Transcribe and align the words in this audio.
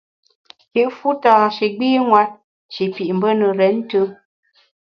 Kit 0.71 0.89
fu 0.97 1.09
tâ 1.23 1.33
shi 1.55 1.67
gbînwet, 1.75 2.31
shi 2.73 2.85
pit 2.95 3.09
mbe 3.17 3.29
ne 3.39 3.47
renntùm. 3.59 4.09